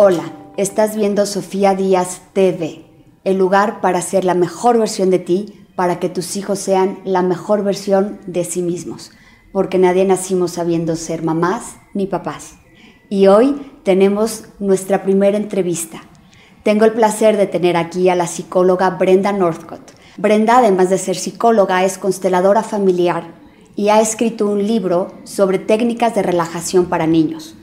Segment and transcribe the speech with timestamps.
[0.00, 2.84] Hola, estás viendo Sofía Díaz TV,
[3.24, 7.22] el lugar para ser la mejor versión de ti, para que tus hijos sean la
[7.22, 9.10] mejor versión de sí mismos,
[9.50, 12.58] porque nadie nacimos sabiendo ser mamás ni papás.
[13.08, 16.00] Y hoy tenemos nuestra primera entrevista.
[16.62, 19.94] Tengo el placer de tener aquí a la psicóloga Brenda Northcott.
[20.16, 23.34] Brenda, además de ser psicóloga, es consteladora familiar
[23.74, 27.57] y ha escrito un libro sobre técnicas de relajación para niños.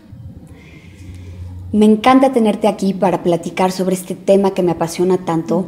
[1.75, 5.65] Me encanta tenerte aquí para platicar sobre este tema que me apasiona tanto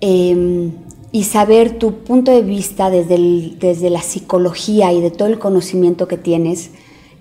[0.00, 0.72] em,
[1.12, 3.18] y saber tu punto de vista desde,
[3.60, 6.70] desde la psicología y de todo el conocimiento que tienes,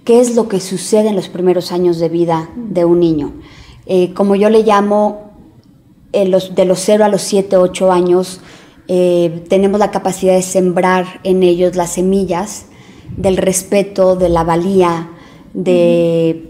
[0.06, 3.34] qué es lo que sucede en los primeros años de vida de un niño.
[3.86, 5.34] Eh, como yo le llamo,
[6.14, 8.40] los, de los 0 a los 7, 8 años,
[8.88, 12.68] eh, tenemos la capacidad de sembrar en ellos las semillas
[13.18, 15.10] del respeto, de la valía,
[15.54, 16.49] de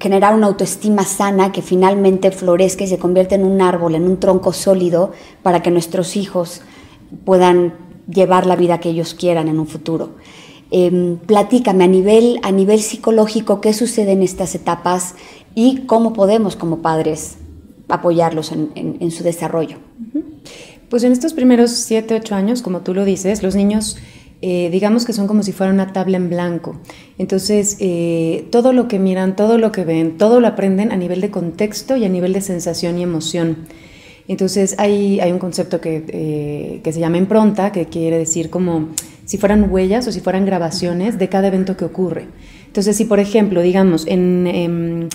[0.00, 4.18] generar una autoestima sana que finalmente florezca y se convierta en un árbol, en un
[4.18, 5.12] tronco sólido
[5.42, 6.62] para que nuestros hijos
[7.24, 7.74] puedan
[8.08, 10.10] llevar la vida que ellos quieran en un futuro.
[10.70, 15.14] Em, platícame a nivel, a nivel psicológico qué sucede en estas etapas
[15.54, 17.36] y cómo podemos como padres
[17.88, 19.78] apoyarlos en, su desarrollo.
[20.88, 23.96] Pues en estos primeros 7, 8 años, como tú lo dices, los niños
[24.42, 26.80] eh, digamos que son como si fuera una tabla en blanco.
[27.18, 31.20] Entonces, eh, todo lo que miran, todo lo que ven, todo lo aprenden a nivel
[31.20, 33.66] de contexto y a nivel de sensación y emoción.
[34.28, 38.88] Entonces, hay, hay un concepto que, eh, que se llama impronta, que quiere decir como
[39.26, 42.26] si fueran huellas o si fueran grabaciones de cada evento que ocurre.
[42.66, 45.08] Entonces, si por ejemplo, digamos, en em,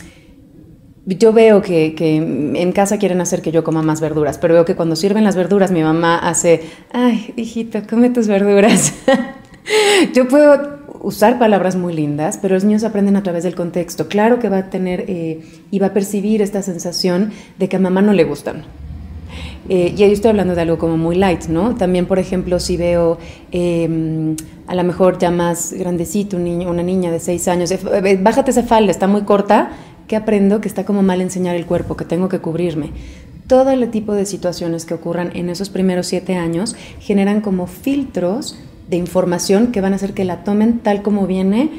[1.05, 4.75] yo veo que, en casa quieren hacer que yo coma más verduras, pero veo que
[4.75, 8.93] cuando sirven las verduras mi mamá hace, ay, hijito, come tus verduras.
[10.13, 14.07] yo puedo usar palabras muy lindas, pero los niños aprenden a través del contexto.
[14.07, 17.79] Claro que va a tener eh, y va a percibir esta sensación de que a
[17.79, 18.63] mamá no le gustan.
[19.69, 21.75] Eh, y ahí estoy hablando de algo como muy light, ¿no?
[21.75, 23.17] También, por ejemplo, si veo
[23.51, 24.35] em,
[24.67, 28.51] a lo mejor ya más grandecito, un niño, una niña de seis años, eh, bájate
[28.51, 29.71] esa falda, está muy corta,
[30.07, 32.91] que aprendo que está como mal enseñar el cuerpo, que tengo que cubrirme.
[33.47, 38.57] Todo el tipo de situaciones que ocurran en esos primeros siete años generan como filtros
[38.89, 41.69] de información que van a hacer que la tomen tal como viene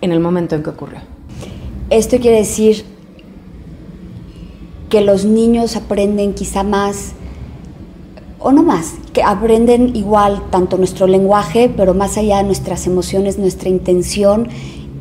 [0.00, 1.00] en el momento en que ocurrió.
[1.90, 2.84] Esto quiere decir
[4.88, 7.12] que los niños aprenden quizá más,
[8.38, 13.38] o no más, que aprenden igual tanto nuestro lenguaje, pero más allá de nuestras emociones,
[13.38, 14.48] nuestra intención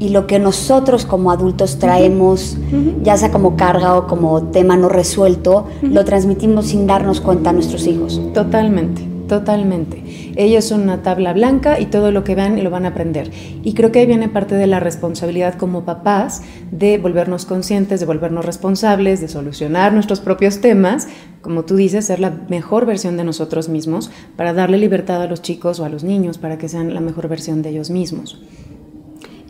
[0.02, 2.58] y lo que nosotros como adultos traemos,
[3.04, 7.54] ya sea como carga o como tema no resuelto, lo transmitimos sin darnos cuenta a
[7.54, 8.20] nuestros hijos.
[8.34, 10.34] Totalmente, totalmente.
[10.36, 13.30] Ellos son una tabla blanca y todo lo que vean lo van a aprender.
[13.62, 16.42] Y creo que ahí viene parte de la responsabilidad como papás
[16.72, 21.10] de volvernos conscientes, de volvernos responsables, de solucionar nuestros propios temas,
[21.44, 25.44] como tú dices, ser la mejor versión de nosotros mismos para darle libertad a los
[25.44, 28.42] chicos o a los niños para que sean la mejor versión de ellos mismos.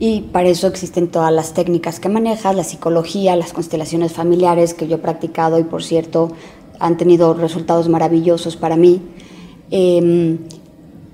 [0.03, 4.88] Y para eso existen todas las técnicas que manejas, la psicología, las constelaciones familiares que
[4.88, 6.31] yo he practicado y por cierto
[6.79, 9.00] han tenido resultados maravillosos para mí.
[9.69, 10.40] Em,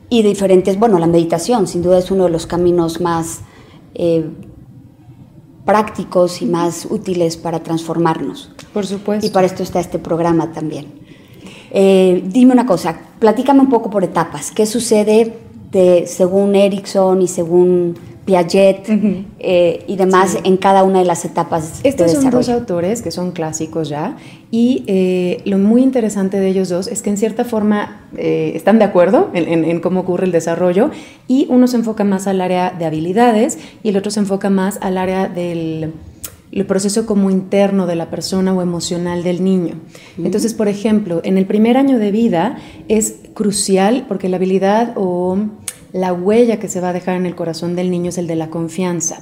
[0.09, 3.41] y diferentes, bueno, la meditación sin duda es uno de los caminos más
[3.93, 4.23] eh,
[5.65, 8.51] prácticos y más útiles para transformarnos.
[8.73, 9.27] Por supuesto.
[9.27, 10.85] Y para esto está este programa también.
[11.71, 14.51] Eh, dime una cosa, platícame un poco por etapas.
[14.51, 15.37] ¿Qué sucede
[15.73, 18.89] de, según Erickson y según Piaget
[19.39, 23.31] eh, y demás en cada una de las etapas Estos son dos autores que son
[23.31, 24.17] clásicos ya
[24.51, 28.79] y eh, lo muy interesante de ellos dos es que en cierta forma eh, están
[28.79, 30.91] de acuerdo en, cómo ocurre el desarrollo
[31.29, 34.77] y uno se enfoca más al área de habilidades y el otro se enfoca más
[34.81, 35.94] al área del
[36.67, 39.75] proceso como interno de la persona o emocional del niño.
[40.17, 42.57] Entonces, por ejemplo, en el primer año de vida
[42.89, 45.38] es crucial porque la habilidad o
[45.93, 48.35] la huella que se va a dejar en el corazón del niño es el de
[48.35, 49.19] la confianza.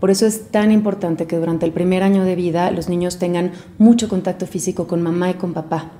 [0.00, 3.52] Por eso es tan importante que durante el primer año de vida los niños tengan
[3.78, 5.92] mucho contacto físico con mamá y con papá.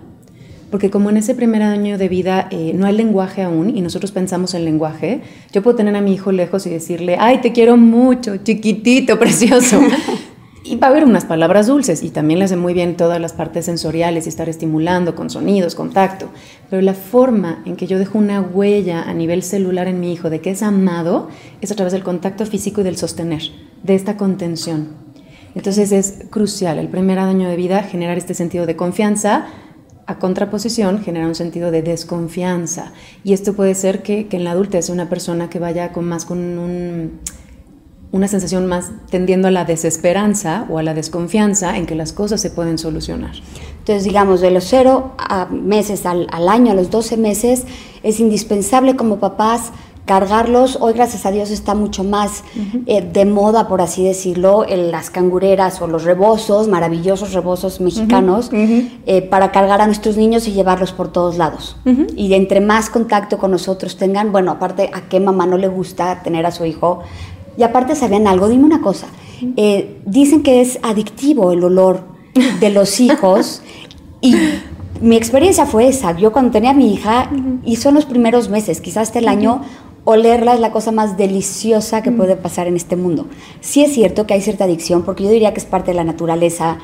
[0.73, 4.11] Porque como en ese primer año de vida eh, no hay lenguaje aún y nosotros
[4.11, 5.21] pensamos en lenguaje,
[5.53, 9.81] yo puedo tener a mi hijo lejos y decirle, ay, te quiero mucho, chiquitito, precioso.
[10.65, 13.33] Y va a haber unas palabras dulces y también le hace muy bien todas las
[13.33, 16.29] partes sensoriales y estar estimulando con sonidos, contacto.
[16.71, 20.31] Pero la forma en que yo dejo una huella a nivel celular en mi hijo
[20.31, 21.29] de que es amado
[21.61, 23.43] es a través del contacto físico y del sostener,
[23.83, 24.91] de esta contención.
[25.57, 29.47] Entonces es crucial el primer año de vida generar este sentido de confianza,
[30.07, 32.93] a contraposición genera un sentido de desconfianza.
[33.25, 36.25] Y esto puede ser que, que en la adultez una persona que vaya con más
[36.25, 37.21] con un
[38.13, 42.41] una sensación más tendiendo a la desesperanza o a la desconfianza en que las cosas
[42.41, 43.33] se pueden solucionar.
[43.79, 47.65] Entonces, digamos, de los cero a meses al, año, a los 12 meses,
[48.03, 49.73] es indispensable como papás
[50.05, 50.77] cargarlos.
[50.81, 52.45] Hoy, gracias a Dios, está mucho más
[52.87, 58.51] eh, de moda, por así decirlo, en las cangureras o los rebozos, maravillosos rebozos mexicanos,
[58.53, 61.77] eh, para cargar a nuestros niños y llevarlos por todos lados.
[62.17, 65.69] Y de entre más contacto con nosotros tengan, bueno, aparte, ¿a qué mamá no le
[65.69, 67.03] gusta tener a su hijo
[67.57, 68.49] y aparte, ¿sabían algo?
[68.49, 69.07] Dime una cosa.
[69.57, 72.05] Eh, dicen que es adictivo el olor
[72.61, 73.63] de los hijos
[74.21, 74.37] y
[75.01, 76.17] mi experiencia fue esa.
[76.17, 77.31] Yo cuando tenía a mi hija,
[77.65, 79.63] y son los primeros meses, quizás hasta el año,
[80.05, 83.27] olerla es la cosa más deliciosa que puede pasar en este mundo.
[83.61, 86.05] Sí es cierto que hay cierta adicción, porque yo diría que es parte de la
[86.05, 86.79] naturaleza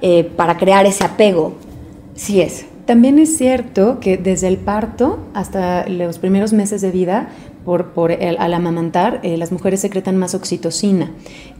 [0.00, 1.52] eh, para crear ese apego.
[2.14, 2.64] Sí es.
[2.86, 7.28] También es cierto que desde el parto hasta los primeros meses de vida
[7.64, 11.10] por, por el, al amamantar, eh, las mujeres secretan más oxitocina,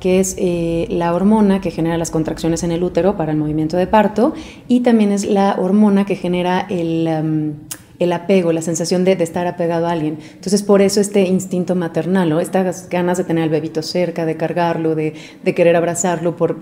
[0.00, 3.76] que es eh, la hormona que genera las contracciones en el útero para el movimiento
[3.76, 4.34] de parto
[4.68, 7.54] y también es la hormona que genera el...
[8.00, 10.18] el apego, la sensación de, de, estar apegado a alguien.
[10.34, 12.40] Entonces, por eso este instinto maternal, ¿no?
[12.40, 15.14] estas ganas de tener al bebito cerca, de cargarlo, de,
[15.44, 16.56] de querer abrazarlo, por,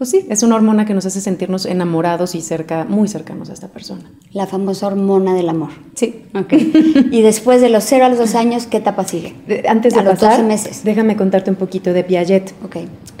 [0.00, 3.52] pues sí, es una hormona que nos hace sentirnos enamorados y cerca, muy cercanos a
[3.52, 4.10] esta persona.
[4.32, 5.68] La famosa hormona del amor.
[5.94, 6.22] Sí.
[6.34, 6.54] Ok.
[7.10, 9.34] y después de los 0 a los 2 años, ¿qué etapa sigue?
[9.68, 10.84] Antes de a pasar, los 12 meses.
[10.84, 12.54] déjame contarte un poquito de Piaget.
[12.64, 12.76] Ok.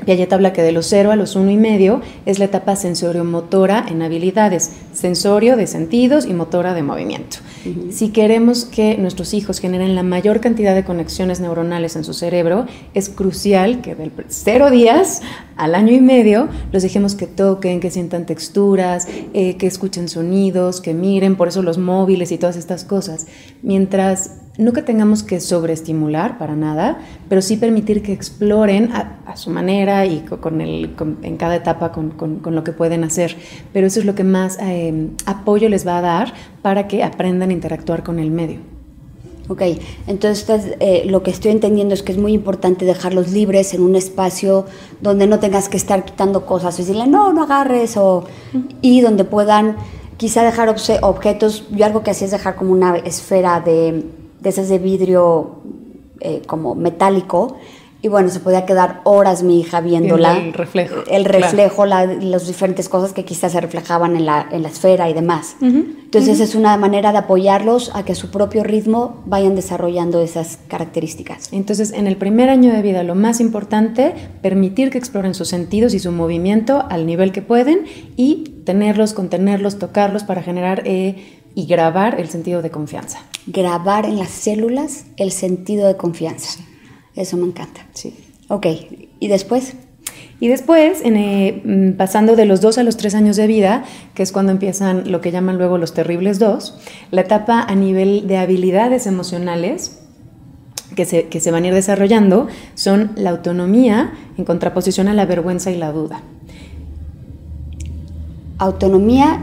[0.06, 3.84] Piaget habla que de los 0 a los 1 y medio es la etapa sensorio-motora
[3.86, 7.36] en habilidades, sensorio de sentidos y motora de movimiento.
[7.90, 12.66] Si queremos que nuestros hijos generen la mayor cantidad de conexiones neuronales en su cerebro,
[12.94, 15.22] es crucial que del 0 días
[15.56, 20.80] al año y medio los dejemos que toquen, que sientan texturas, eh, que escuchen sonidos,
[20.80, 23.26] que miren, por eso los móviles y todas estas cosas.
[23.62, 26.98] Mientras no que tengamos que sobreestimular para nada,
[27.28, 32.40] pero sí permitir que exploren a, su manera y con, el, en cada etapa con,
[32.44, 33.36] lo que pueden hacer.
[33.72, 37.50] Pero eso es lo que más eh, apoyo les va a dar para que aprendan
[37.50, 38.58] a interactuar con el medio.
[39.48, 39.62] Ok,
[40.06, 43.96] entonces eh, lo que estoy entendiendo es que es muy importante dejarlos libres en un
[43.96, 44.66] espacio
[45.00, 48.24] donde no tengas que estar quitando cosas, y decirle no, no agarres, o,
[48.80, 49.76] y donde puedan
[50.18, 54.04] quizá dejar objetos, yo algo que hacía es dejar como una esfera de,
[54.40, 55.60] de esas de vidrio
[56.20, 57.56] eh, como metálico,
[58.02, 60.38] y bueno, se podía quedar horas mi hija viéndola.
[60.38, 61.02] El reflejo.
[61.06, 65.12] El reflejo, las diferentes cosas que quizás se reflejaban en la, en la esfera y
[65.12, 65.56] demás.
[65.60, 70.58] Entonces es una manera de apoyarlos a que a su propio ritmo vayan desarrollando esas
[70.68, 71.52] características.
[71.52, 75.92] Entonces, en el primer año de vida, lo más importante, permitir que exploren sus sentidos
[75.92, 77.84] y su movimiento al nivel que pueden
[78.16, 83.20] y tenerlos, contenerlos, tocarlos para generar eh, y grabar el sentido de confianza.
[83.46, 86.60] Grabar en las células el sentido de confianza.
[87.14, 87.86] Eso me encanta.
[87.92, 88.14] Sí.
[88.48, 88.66] Ok,
[89.18, 89.74] ¿y después?
[90.40, 93.84] Y después, en, eh, mm, pasando de los dos a los tres años de vida,
[94.14, 96.78] que es cuando empiezan lo que llaman luego los terribles dos,
[97.10, 100.00] la etapa a nivel de habilidades emocionales
[100.96, 105.26] que se, que se van a ir desarrollando son la autonomía en contraposición a la
[105.26, 106.22] vergüenza y la duda.
[108.58, 109.40] Autonomía,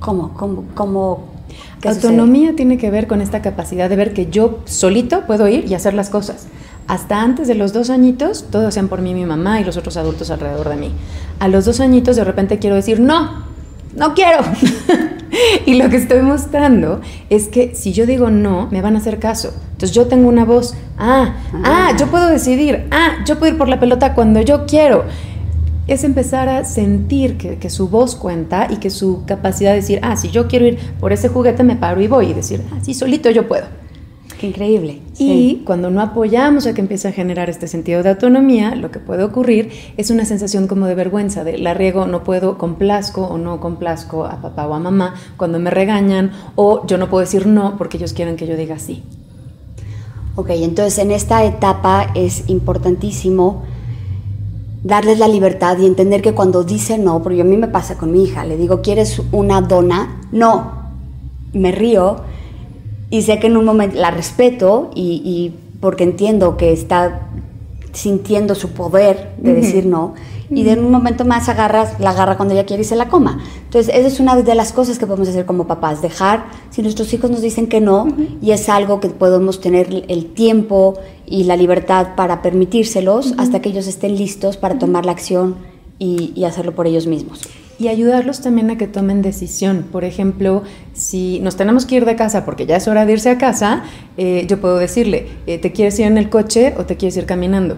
[0.00, 0.34] ¿cómo?
[0.34, 0.64] ¿Cómo?
[0.74, 1.30] cómo
[1.84, 5.74] Autonomía tiene que ver con esta capacidad de ver que yo solito puedo ir y
[5.74, 6.46] hacer las cosas
[6.90, 9.96] hasta antes de los dos añitos, todo hacían por mí mi mamá y los otros
[9.96, 10.92] adultos alrededor de mí.
[11.38, 13.44] A los dos añitos de repente quiero decir, no,
[13.94, 14.42] no quiero.
[15.66, 19.20] y lo que estoy mostrando es que si yo digo no, me van a hacer
[19.20, 19.54] caso.
[19.70, 23.68] Entonces yo tengo una voz, ah, ah, yo puedo decidir, ah, yo puedo ir por
[23.68, 25.04] la pelota cuando yo quiero.
[25.86, 29.98] Es empezar a sentir que, que, su voz cuenta y que su capacidad de decir,
[30.02, 32.78] ah, si yo quiero ir por ese juguete, me paro y voy y decir, ah,
[32.82, 33.66] sí, solito yo puedo.
[34.40, 35.02] Qué increíble.
[35.18, 38.98] Y cuando no apoyamos a que empiece a generar este sentido de autonomía, lo que
[38.98, 43.36] puede ocurrir es una sensación como de vergüenza, de la riego, no puedo, complazco o
[43.36, 47.46] no complazco a papá o a mamá cuando me regañan, o yo no puedo decir
[47.46, 49.02] no porque ellos quieren que yo diga sí.
[50.36, 53.64] Ok, entonces en esta etapa es importantísimo
[54.82, 58.12] darles la libertad y entender que cuando dice no, porque a mí me pasa con
[58.12, 60.20] mi hija, le digo, ¿quieres una dona?
[60.32, 60.72] No,
[61.52, 62.16] me río
[63.10, 67.28] y sé que en un momento la respeto y, porque entiendo que está
[67.92, 70.14] sintiendo su poder de decir no
[70.50, 73.40] y de un momento más agarras, la agarra cuando ella quiere y se la coma.
[73.70, 77.14] Entonces, esa es una de las cosas que podemos hacer como papás, dejar, si nuestros
[77.14, 78.08] hijos nos dicen que no,
[78.42, 83.68] y es algo que podemos tener el tiempo y la libertad para permitírselos hasta que
[83.68, 85.54] ellos estén listos para tomar la acción
[86.00, 87.42] y hacerlo por ellos mismos
[87.80, 89.86] y ayudarlos también a que tomen decisión.
[89.90, 90.62] Por ejemplo,
[90.92, 93.84] si nos tenemos que ir de casa porque ya es hora de irse a casa,
[94.18, 97.24] eh, yo puedo decirle, eh, ¿te quieres ir en el coche o te quieres ir
[97.24, 97.76] caminando?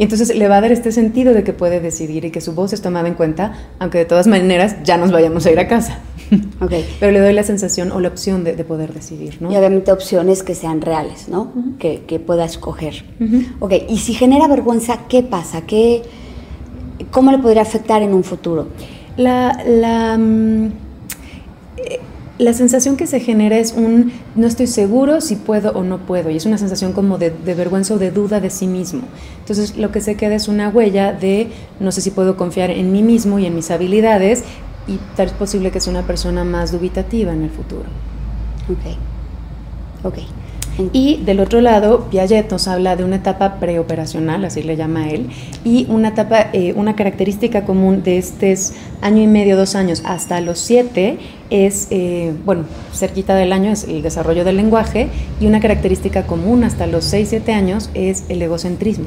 [0.00, 2.54] Y entonces le va a dar este sentido de que puede decidir y que su
[2.54, 5.68] voz es tomada en cuenta, aunque de todas maneras ya nos vayamos a ir a
[5.68, 5.98] casa.
[6.62, 6.86] Okay.
[7.00, 9.50] Pero le doy la sensación o la opción de, poder decidir, ¿no?
[9.50, 11.52] Y obviamente opciones que sean reales, ¿no?
[11.80, 13.04] que, que, pueda escoger.
[13.58, 15.62] Ok, y si genera vergüenza, ¿qué pasa?
[15.62, 16.02] ¿Qué,
[17.10, 18.68] ¿Cómo le podría afectar en un futuro?
[19.16, 20.70] La, la, mm,
[22.40, 26.30] la sensación que se genera es un no estoy seguro si puedo o no puedo,
[26.30, 29.02] y es una sensación como de, vergüenza o de duda de sí mismo.
[29.40, 31.48] Entonces lo que se queda es una huella de
[31.80, 34.42] no sé si puedo confiar en mí mismo y en mis habilidades,
[34.86, 37.84] y tal es posible que sea una persona más dubitativa en el futuro.
[38.70, 38.96] Ok,
[40.04, 40.18] ok.
[40.92, 45.26] Y del otro lado, Piaget nos habla de una etapa preoperacional, así le llama él,
[45.62, 48.56] y una etapa, eh, una característica común de este
[49.02, 51.18] año y medio, dos años, hasta los siete,
[51.50, 55.08] es, eh, bueno, cerquita del año es el desarrollo del lenguaje,
[55.38, 59.06] y una característica común hasta los seis, siete años es el egocentrismo.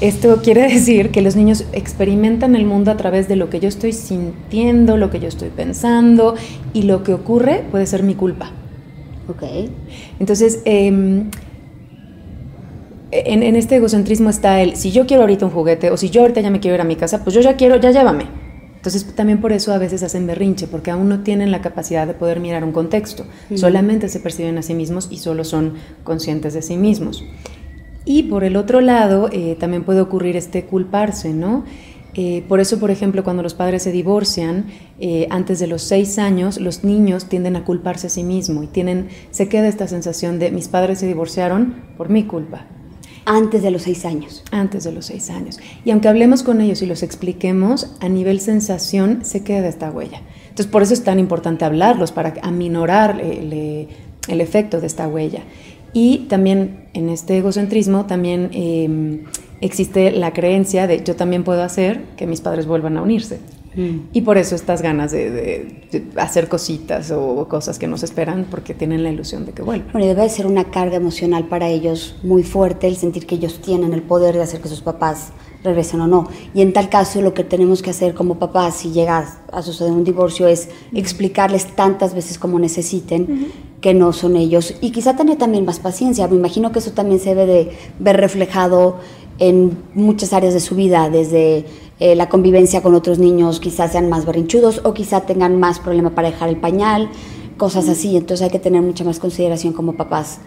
[0.00, 3.68] Esto quiere decir que los niños experimentan el mundo a través de lo que yo
[3.68, 6.36] estoy sintiendo, lo que yo estoy pensando,
[6.72, 8.52] y lo que ocurre puede ser mi culpa.
[9.28, 9.42] Ok.
[10.20, 11.30] Entonces, em,
[13.10, 16.40] en, este egocentrismo está el, si yo quiero ahorita un juguete o si yo ahorita
[16.40, 18.26] ya me quiero ir a mi casa, pues yo ya quiero, ya llévame.
[18.76, 22.12] Entonces también por eso a veces hacen berrinche, porque aún no tienen la capacidad de
[22.12, 26.60] poder mirar un contexto, solamente se perciben a sí mismos y solo son conscientes de
[26.60, 27.24] sí mismos.
[28.04, 31.64] Y por el otro lado, eh, también puede ocurrir este culparse, ¿no?
[32.14, 34.66] Eh, por eso, por ejemplo, cuando los padres se divorcian,
[35.00, 38.66] eh, antes de los seis años, los niños tienden a culparse a sí mismos y
[38.68, 42.66] tienen, se queda esta sensación de mis padres se divorciaron por mi culpa.
[43.26, 44.44] Antes de los seis años.
[44.50, 45.58] Antes de los seis años.
[45.84, 50.20] Y aunque hablemos con ellos y los expliquemos, a nivel sensación se queda esta huella.
[50.42, 53.88] Entonces, por eso es tan importante hablarlos, para aminorar el,
[54.28, 55.42] el efecto de esta huella.
[55.94, 58.50] Y también en este egocentrismo, también...
[58.52, 59.24] Eh,
[59.64, 63.40] existe la creencia de yo también puedo hacer que mis padres vuelvan a unirse.
[63.74, 64.08] Mm.
[64.12, 65.82] Y por eso estas ganas de,
[66.16, 69.88] hacer cositas o cosas que nos esperan porque tienen la ilusión de que vuelvan.
[69.92, 73.60] Bueno, y debe ser una carga emocional para ellos muy fuerte el sentir que ellos
[73.60, 75.32] tienen el poder de hacer que sus papás
[75.64, 76.28] regresen o no.
[76.52, 79.92] Y en tal caso lo que tenemos que hacer como papás si llega a suceder
[79.92, 85.36] un divorcio es explicarles tantas veces como necesiten que no son ellos y quizá tener
[85.36, 86.28] también más paciencia.
[86.28, 89.00] Me imagino que eso también se debe de ver reflejado
[89.38, 91.64] en muchas áreas de su vida, desde
[92.00, 96.10] eh, la convivencia con otros niños, quizás sean más berrinchudos o quizá tengan más problema
[96.10, 97.08] para dejar el pañal,
[97.56, 98.16] cosas así.
[98.16, 100.40] Entonces hay que tener mucha más consideración como papás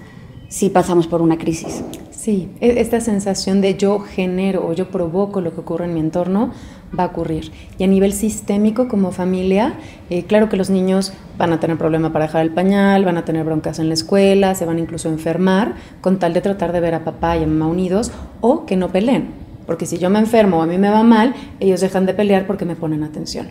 [0.50, 1.84] si pasamos por una crisis.
[2.12, 6.00] Sí, e-, esta sensación de yo genero o yo provoco lo que ocurre en mi
[6.00, 6.52] entorno
[6.98, 7.52] va a ocurrir.
[7.78, 9.74] Y a nivel sistémico como familia,
[10.10, 13.26] eh, claro que los niños van a tener problema para dejar el pañal, van a
[13.26, 16.80] tener broncas en la escuela, se van incluso a enfermar con tal de tratar de
[16.80, 19.30] ver a papá y a mamá unidos o que no peleen.
[19.66, 22.48] Porque si yo me enfermo o a mí me va mal, ellos dejan de pelear
[22.48, 23.48] porque me ponen atención.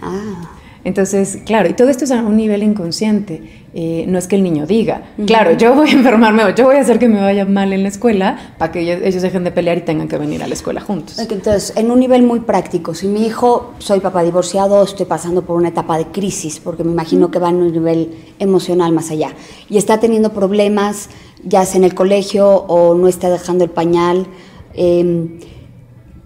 [0.00, 0.61] Ah.
[0.84, 3.62] Entonces, claro, y todo esto es a un nivel inconsciente.
[3.74, 6.76] Eh, no es que el niño diga, claro, yo voy a enfermarme o yo voy
[6.76, 9.78] a hacer que me vaya mal en la escuela para que ellos, dejen de pelear
[9.78, 11.18] y tengan que venir a la escuela juntos.
[11.18, 15.56] Entonces, en un nivel muy práctico, si mi hijo, soy papá divorciado, estoy pasando por
[15.56, 19.30] una etapa de crisis, porque me imagino que va en un nivel emocional más allá,
[19.70, 21.08] y está teniendo problemas,
[21.42, 24.26] ya sea en el colegio o no está dejando el pañal,
[24.74, 25.38] em,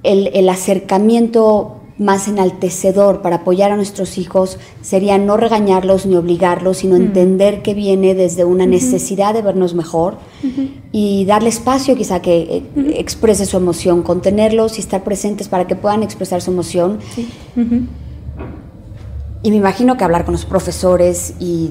[0.02, 6.78] el, el acercamiento más enaltecedor para apoyar a nuestros hijos sería no regañarlos ni obligarlos,
[6.78, 10.18] sino entender que viene desde una necesidad de vernos mejor
[10.92, 12.62] y darle espacio quizá que eh,
[12.96, 16.98] exprese su emoción, contenerlos y estar presentes para que puedan expresar su emoción.
[19.42, 21.70] Y me imagino que hablar con los profesores y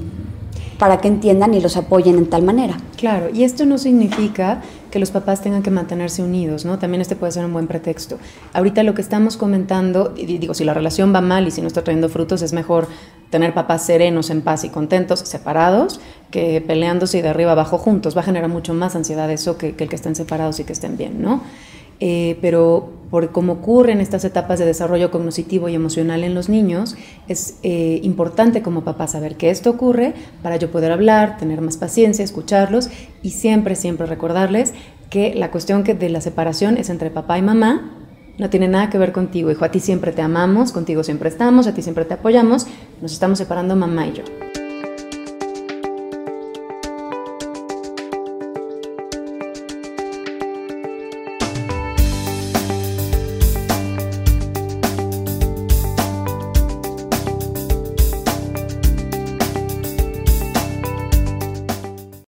[0.77, 2.77] para que entiendan y los apoyen en tal manera.
[2.98, 6.79] Claro, y esto no significa que los papás tengan que mantenerse unidos, ¿no?
[6.79, 8.17] También este puede ser un buen pretexto.
[8.53, 11.84] Ahorita lo que estamos comentando, digo, si la relación va mal y si no está
[11.84, 12.88] trayendo frutos, es mejor
[13.29, 16.00] tener papás serenos, en paz y contentos, separados,
[16.32, 18.15] que peleándose y de arriba abajo juntos.
[18.15, 20.98] Va a generar mucho más ansiedad eso que, el que estén separados y que estén
[20.98, 21.41] bien, ¿no?
[22.00, 26.96] Eh, pero por cómo ocurren estas etapas de desarrollo cognitivo y emocional en los niños,
[27.28, 31.78] es eh, importante como papá saber que esto ocurre para yo poder hablar, tener más
[31.78, 32.90] paciencia, escucharlos
[33.22, 34.74] y siempre, siempre recordarles
[35.10, 37.92] que la cuestión que de la separación es entre papá y mamá,
[38.38, 41.68] no tiene nada que ver contigo, hijo, a ti siempre te amamos, contigo siempre estamos,
[41.68, 42.68] a ti siempre te apoyamos,
[43.02, 44.45] nos estamos separando mamá y yo.